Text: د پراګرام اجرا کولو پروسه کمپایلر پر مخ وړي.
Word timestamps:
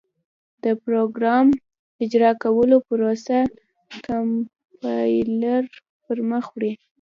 د 0.63 0.65
پراګرام 0.83 1.47
اجرا 2.03 2.31
کولو 2.43 2.77
پروسه 2.87 3.37
کمپایلر 4.05 5.63
پر 6.03 6.17
مخ 6.29 6.45
وړي. 6.53 6.71